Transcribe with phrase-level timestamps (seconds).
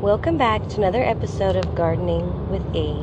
[0.00, 3.02] Welcome back to another episode of Gardening with E.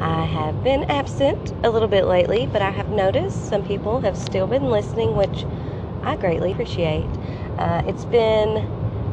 [0.00, 4.16] I have been absent a little bit lately, but I have noticed some people have
[4.16, 5.44] still been listening, which
[6.04, 7.08] I greatly appreciate.
[7.58, 8.64] Uh, it's been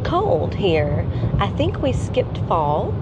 [0.03, 1.09] cold here.
[1.39, 2.93] I think we skipped fall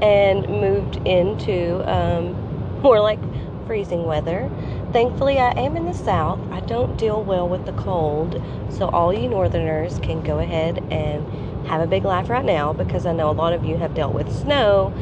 [0.00, 3.18] and moved into um, more like
[3.66, 4.48] freezing weather.
[4.92, 6.38] Thankfully, I am in the south.
[6.52, 11.26] I don't deal well with the cold, so all you northerners can go ahead and
[11.66, 14.14] have a big laugh right now because I know a lot of you have dealt
[14.14, 14.92] with snow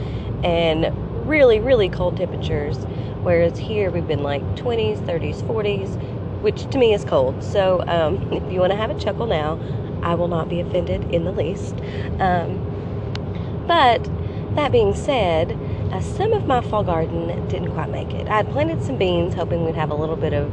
[0.42, 0.92] and
[1.28, 2.76] really, really cold temperatures.
[3.22, 7.42] Whereas here we've been like 20s, 30s, 40s, which to me is cold.
[7.42, 9.58] So um, if you want to have a chuckle now,
[10.02, 11.74] I will not be offended in the least.
[12.20, 14.08] Um, but
[14.54, 15.58] that being said,
[15.92, 18.28] uh, some of my fall garden didn't quite make it.
[18.28, 20.52] I had planted some beans hoping we'd have a little bit of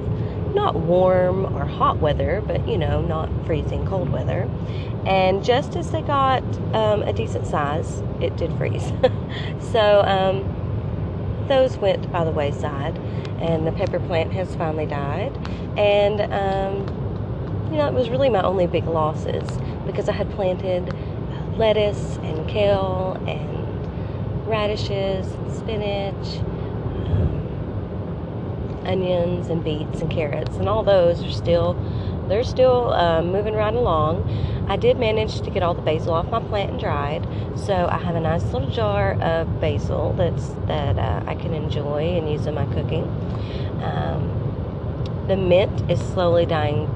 [0.55, 4.49] not warm or hot weather, but you know, not freezing cold weather.
[5.05, 8.91] And just as they got um, a decent size, it did freeze.
[9.71, 12.97] so um, those went by the wayside,
[13.39, 15.35] and the pepper plant has finally died.
[15.77, 19.47] And um, you know, it was really my only big losses
[19.85, 20.93] because I had planted
[21.57, 26.54] lettuce and kale and radishes, and spinach,
[28.85, 31.73] onions, and beets and carrots, and all those are still
[32.27, 34.65] they're still um, moving right along.
[34.67, 37.97] I did manage to get all the basil off my plant and dried, so I
[37.99, 42.47] have a nice little jar of basil that's that uh, I can enjoy and use
[42.47, 43.03] in my cooking.
[43.83, 46.87] Um, the mint is slowly dying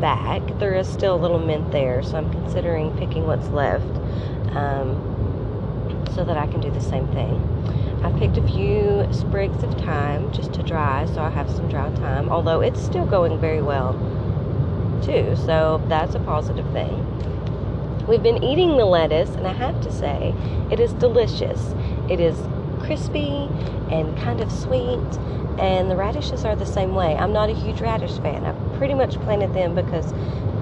[0.00, 0.42] back.
[0.58, 3.84] There is still a little mint there, so I'm considering picking what's left.
[4.56, 5.10] Um,
[6.14, 7.40] so that I can do the same thing.
[8.02, 11.90] I picked a few sprigs of thyme just to dry, so I have some dry
[11.96, 13.92] thyme, although it's still going very well
[15.02, 17.06] too, so that's a positive thing.
[18.06, 20.34] We've been eating the lettuce, and I have to say,
[20.70, 21.74] it is delicious.
[22.08, 22.36] It is
[22.80, 23.48] crispy
[23.90, 24.98] and kind of sweet,
[25.58, 27.14] and the radishes are the same way.
[27.16, 28.46] I'm not a huge radish fan.
[28.46, 30.12] I've pretty much planted them because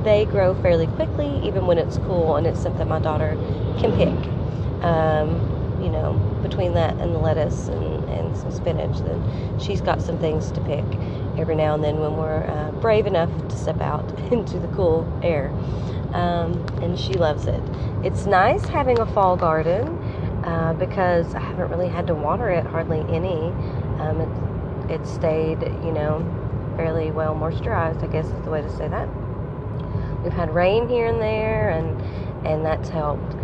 [0.03, 3.37] they grow fairly quickly, even when it's cool, and it's something my daughter
[3.79, 4.85] can pick.
[4.85, 5.58] Um,
[5.89, 6.13] you know,
[6.43, 10.61] between that and the lettuce and, and some spinach, then she's got some things to
[10.61, 10.85] pick
[11.39, 15.11] every now and then when we're uh, brave enough to step out into the cool
[15.23, 15.49] air.
[16.13, 17.63] Um, and she loves it.
[18.05, 19.89] It's nice having a fall garden
[20.45, 23.49] uh, because I haven't really had to water it hardly any.
[23.99, 26.21] Um, it, it stayed, you know,
[26.77, 29.09] fairly well moisturized, I guess is the way to say that.
[30.23, 31.99] We've had rain here and there, and
[32.47, 33.37] and that's helped.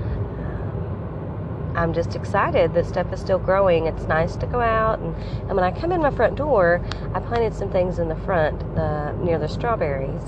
[1.74, 3.86] I'm just excited that stuff is still growing.
[3.86, 5.14] It's nice to go out and,
[5.48, 8.60] and when I come in my front door, I planted some things in the front
[9.24, 10.22] near the strawberries,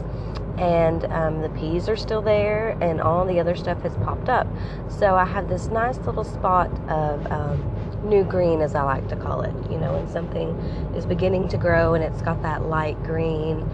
[0.58, 4.46] and um, the peas are still there, and all the other stuff has popped up.
[4.88, 9.16] So I have this nice little spot of um, new green, as I like to
[9.16, 9.54] call it.
[9.70, 10.48] You know, when something
[10.96, 13.68] is beginning to grow and it's got that light green.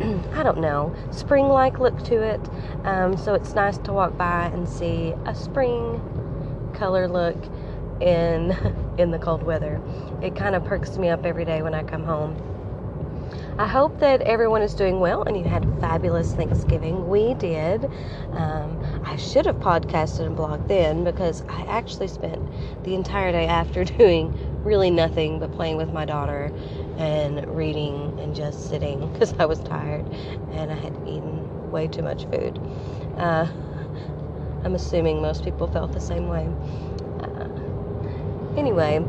[0.34, 2.40] I don't know, spring like look to it.
[2.84, 6.00] Um, so it's nice to walk by and see a spring
[6.74, 7.36] color look
[8.00, 8.56] in
[8.98, 9.80] in the cold weather.
[10.22, 12.36] It kind of perks me up every day when I come home.
[13.56, 17.08] I hope that everyone is doing well and you had a fabulous Thanksgiving.
[17.08, 17.84] We did.
[18.32, 22.42] Um, I should have podcasted and blogged then because I actually spent
[22.82, 26.52] the entire day after doing really nothing but playing with my daughter
[26.98, 30.08] and reading and just sitting because I was tired
[30.50, 32.58] and I had eaten way too much food.
[33.16, 33.46] Uh,
[34.64, 36.48] I'm assuming most people felt the same way.
[37.20, 37.48] Uh,
[38.56, 39.04] anyway,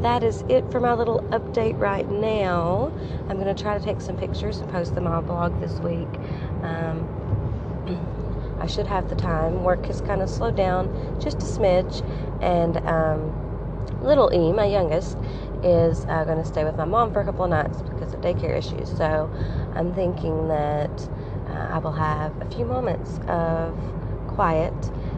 [0.00, 2.92] that is it for my little update right now.
[3.28, 5.78] I'm going to try to take some pictures and post them on my blog this
[5.80, 6.08] week.
[6.62, 9.62] Um, I should have the time.
[9.62, 10.88] Work has kind of slowed down
[11.20, 12.02] just a smidge,
[12.42, 15.18] and um, little E, my youngest,
[15.62, 18.20] is uh, going to stay with my mom for a couple of nights because of
[18.20, 18.96] daycare issues.
[18.96, 19.30] So
[19.74, 21.08] I'm thinking that
[21.48, 23.76] uh, I will have a few moments of
[24.38, 24.72] quiet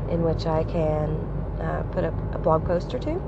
[0.08, 1.10] in which I can
[1.60, 3.20] uh, put up a blog post or two.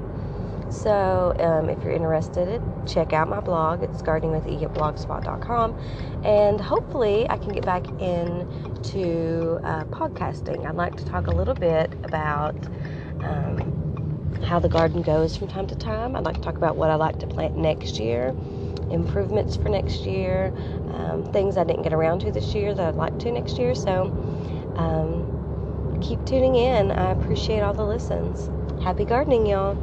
[0.70, 3.82] So, um, if you're interested, check out my blog.
[3.82, 4.48] It's gardeningwithe.
[6.24, 10.66] And hopefully, I can get back into uh, podcasting.
[10.66, 12.56] I'd like to talk a little bit about
[13.22, 16.16] um, how the garden goes from time to time.
[16.16, 18.34] I'd like to talk about what I like to plant next year,
[18.90, 20.54] improvements for next year,
[20.94, 23.74] um, things I didn't get around to this year that I'd like to next year.
[23.74, 24.04] So,
[24.76, 25.31] um,
[26.02, 26.90] keep tuning in.
[26.90, 28.50] I appreciate all the listens.
[28.80, 29.78] Happy gardening, y'all.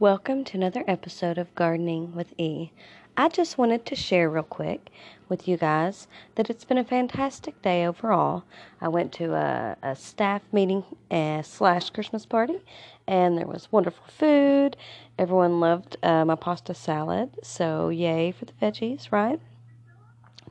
[0.00, 2.72] Welcome to another episode of Gardening with E.
[3.16, 4.90] I just wanted to share real quick
[5.28, 8.42] with you guys that it's been a fantastic day overall.
[8.80, 12.60] I went to a, a staff meeting uh, slash Christmas party,
[13.06, 14.76] and there was wonderful food.
[15.16, 19.40] Everyone loved uh, my pasta salad, so yay for the veggies, right?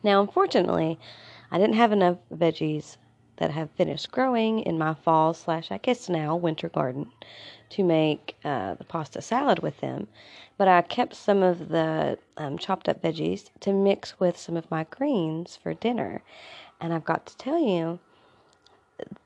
[0.04, 1.00] Now, unfortunately,
[1.52, 2.98] I didn't have enough veggies
[3.38, 7.12] that have finished growing in my fall slash I guess now winter garden
[7.70, 10.08] to make uh, the pasta salad with them.
[10.58, 14.70] But I kept some of the um, chopped up veggies to mix with some of
[14.72, 16.24] my greens for dinner.
[16.82, 18.00] And I've got to tell you,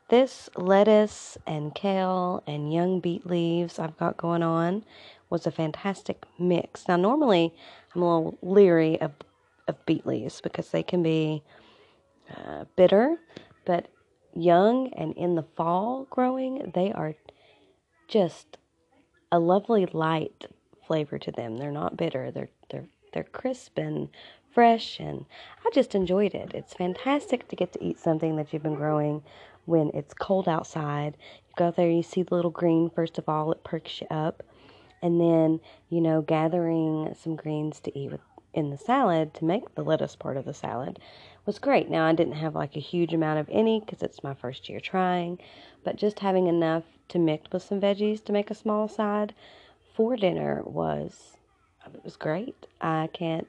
[0.10, 4.84] this lettuce and kale and young beet leaves I've got going on
[5.30, 6.88] was a fantastic mix.
[6.88, 7.54] Now, normally
[7.96, 9.14] I'm a little leery of,
[9.70, 11.44] of beet leaves because they can be
[12.36, 13.18] uh, bitter,
[13.66, 13.88] but
[14.36, 17.16] young and in the fall growing, they are
[18.07, 18.57] just
[19.31, 20.45] a lovely light
[20.86, 21.57] flavor to them.
[21.57, 22.31] They're not bitter.
[22.31, 24.10] They're they're they're crisp and
[24.54, 25.25] fresh and
[25.66, 26.51] I just enjoyed it.
[26.54, 29.24] It's fantastic to get to eat something that you've been growing
[29.66, 31.16] when it's cold outside.
[31.48, 34.44] You go there, you see the little green first of all, it perks you up.
[35.01, 38.22] And then, you know, gathering some greens to eat with
[38.54, 41.00] in the salad to make the lettuce part of the salad
[41.46, 41.90] was great.
[41.90, 44.80] Now, I didn't have like a huge amount of any because it's my first year
[44.80, 45.40] trying,
[45.84, 49.34] but just having enough to mix with some veggies to make a small side
[49.96, 51.38] for dinner was
[51.94, 52.68] it was great.
[52.80, 53.48] I can't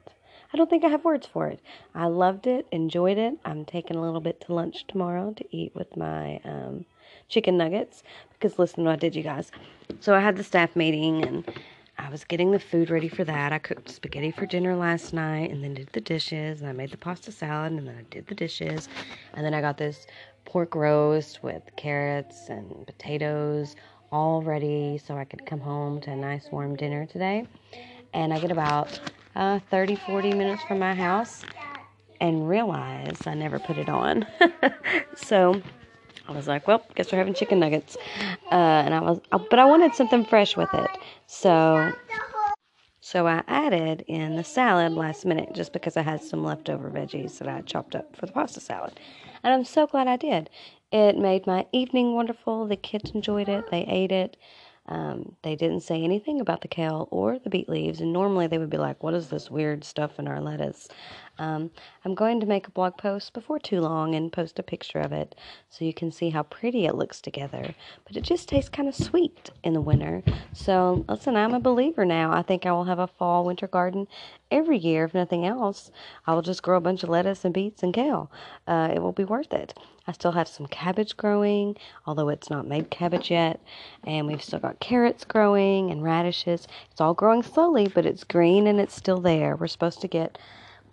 [0.53, 1.59] I don't think I have words for it.
[1.95, 3.39] I loved it, enjoyed it.
[3.43, 6.85] I'm taking a little bit to lunch tomorrow to eat with my um,
[7.27, 8.03] chicken nuggets
[8.33, 9.51] because listen to what I did, you guys.
[9.99, 11.43] So I had the staff meeting and
[12.03, 13.53] I was getting the food ready for that.
[13.53, 16.59] I cooked spaghetti for dinner last night and then did the dishes.
[16.59, 18.89] And I made the pasta salad and then I did the dishes.
[19.33, 20.05] And then I got this
[20.43, 23.77] pork roast with carrots and potatoes
[24.11, 27.47] all ready so I could come home to a nice warm dinner today.
[28.13, 28.99] And I get about
[29.37, 31.43] uh, 30, 40 minutes from my house
[32.19, 34.27] and realize I never put it on.
[35.15, 35.61] so
[36.27, 37.97] I was like, well, guess we're having chicken nuggets.
[38.51, 40.89] Uh, and I was, uh, but I wanted something fresh with it.
[41.27, 41.91] So,
[43.01, 47.37] so I added in the salad last minute just because I had some leftover veggies
[47.39, 48.99] that I chopped up for the pasta salad.
[49.43, 50.49] And I'm so glad I did.
[50.91, 52.67] It made my evening wonderful.
[52.67, 53.69] The kids enjoyed it.
[53.69, 54.37] They ate it.
[54.87, 58.57] Um, they didn't say anything about the kale or the beet leaves, and normally they
[58.57, 60.89] would be like, What is this weird stuff in our lettuce?
[61.39, 61.71] Um,
[62.05, 65.11] I'm going to make a blog post before too long and post a picture of
[65.11, 65.35] it
[65.69, 67.73] so you can see how pretty it looks together.
[68.05, 70.21] But it just tastes kind of sweet in the winter.
[70.53, 72.31] So, listen, I'm a believer now.
[72.31, 74.07] I think I will have a fall winter garden
[74.51, 75.89] every year, if nothing else.
[76.27, 78.31] I will just grow a bunch of lettuce and beets and kale.
[78.67, 79.77] Uh, it will be worth it.
[80.05, 83.61] I still have some cabbage growing, although it's not made cabbage yet.
[84.03, 86.67] And we've still got carrots growing and radishes.
[86.91, 89.55] It's all growing slowly, but it's green and it's still there.
[89.55, 90.37] We're supposed to get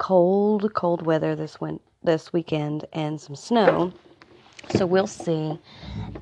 [0.00, 3.92] cold, cold weather this win- this weekend and some snow.
[4.70, 5.58] So we'll see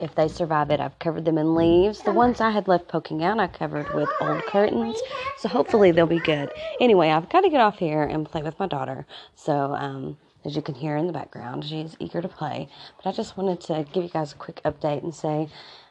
[0.01, 0.81] if they survive it.
[0.81, 2.03] I've covered them in leaves.
[2.03, 5.01] The ones I had left poking out, I covered with old curtains.
[5.39, 6.51] So hopefully they'll be good.
[6.81, 9.07] Anyway, I've got to get off here and play with my daughter.
[9.37, 12.69] So, um, as you can hear in the background, she's eager to play.
[12.97, 15.49] But I just wanted to give you guys a quick update and say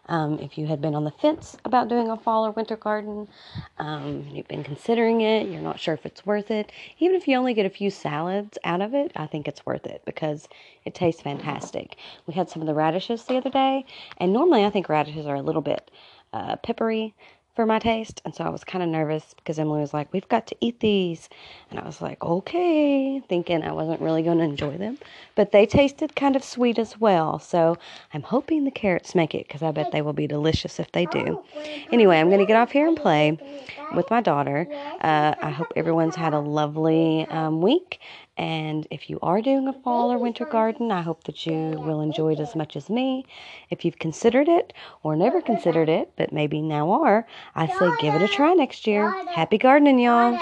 [0.09, 3.27] um, if you had been on the fence about doing a fall or winter garden,
[3.77, 7.35] um, you've been considering it, you're not sure if it's worth it, even if you
[7.37, 10.47] only get a few salads out of it, I think it's worth it because
[10.85, 11.97] it tastes fantastic.
[12.25, 13.85] We had some of the radishes the other day,
[14.17, 15.91] and normally I think radishes are a little bit
[16.33, 17.13] uh, peppery
[17.57, 18.21] for my taste.
[18.23, 20.79] And so I was kind of nervous because Emily was like, We've got to eat
[20.79, 21.27] these.
[21.71, 24.99] And I was like, Okay, thinking I wasn't really going to enjoy them.
[25.33, 27.39] But they tasted kind of sweet as well.
[27.39, 27.75] So
[28.13, 31.07] I'm hoping the carrots make it because I bet they will be delicious if they
[31.07, 31.43] do.
[31.91, 33.39] Anyway, I'm going to get off here and play
[33.95, 34.67] with my daughter.
[35.01, 37.99] Uh, I hope everyone's had a lovely um, week.
[38.37, 42.01] And if you are doing a fall or winter garden, I hope that you will
[42.01, 43.25] enjoy it as much as me.
[43.71, 47.25] If you've considered it or never considered it, but maybe now are,
[47.55, 49.09] I say give it a try next year.
[49.29, 50.39] Happy gardening, y'all.